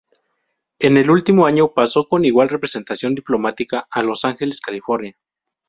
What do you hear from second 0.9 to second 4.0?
el último año pasó con igual representación diplomática